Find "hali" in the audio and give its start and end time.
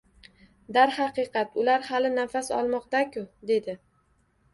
1.89-2.11